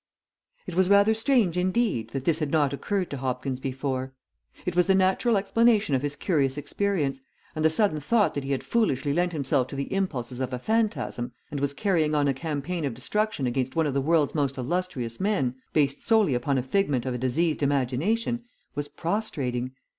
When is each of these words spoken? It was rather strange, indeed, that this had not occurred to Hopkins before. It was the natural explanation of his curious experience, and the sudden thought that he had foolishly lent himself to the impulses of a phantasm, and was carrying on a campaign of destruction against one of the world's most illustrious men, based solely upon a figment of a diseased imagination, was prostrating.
It 0.65 0.73
was 0.73 0.89
rather 0.89 1.13
strange, 1.13 1.57
indeed, 1.59 2.09
that 2.09 2.23
this 2.23 2.39
had 2.39 2.49
not 2.49 2.73
occurred 2.73 3.11
to 3.11 3.17
Hopkins 3.17 3.59
before. 3.59 4.13
It 4.65 4.75
was 4.75 4.87
the 4.87 4.95
natural 4.95 5.37
explanation 5.37 5.93
of 5.93 6.01
his 6.01 6.15
curious 6.15 6.57
experience, 6.57 7.21
and 7.55 7.63
the 7.63 7.69
sudden 7.69 7.99
thought 7.99 8.33
that 8.33 8.43
he 8.43 8.51
had 8.51 8.63
foolishly 8.63 9.13
lent 9.13 9.31
himself 9.31 9.67
to 9.67 9.75
the 9.75 9.93
impulses 9.93 10.39
of 10.39 10.53
a 10.53 10.57
phantasm, 10.57 11.33
and 11.51 11.59
was 11.59 11.75
carrying 11.75 12.15
on 12.15 12.27
a 12.27 12.33
campaign 12.33 12.83
of 12.83 12.95
destruction 12.95 13.45
against 13.45 13.75
one 13.75 13.85
of 13.85 13.93
the 13.93 14.01
world's 14.01 14.33
most 14.33 14.57
illustrious 14.57 15.19
men, 15.19 15.53
based 15.71 16.03
solely 16.03 16.33
upon 16.33 16.57
a 16.57 16.63
figment 16.63 17.05
of 17.05 17.13
a 17.13 17.19
diseased 17.19 17.61
imagination, 17.61 18.43
was 18.73 18.87
prostrating. 18.87 19.71